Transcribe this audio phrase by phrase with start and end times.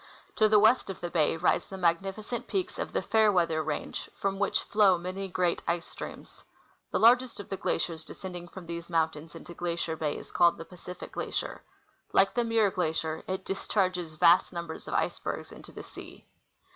[0.37, 4.39] To the west of the bay rise the magnificent peaks of the Fairweather range, from
[4.39, 6.41] which flow many great ice streams.
[6.89, 10.65] The largest of the glaciers descending from these mountains into Glacier bay is called the
[10.65, 11.61] Pacific glacier.
[12.13, 16.25] Like the Muir glacier, it discharges vast numbers of icebergs into the sea.